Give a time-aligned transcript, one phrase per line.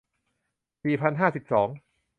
[0.83, 1.69] สี่พันห้าสิบสอง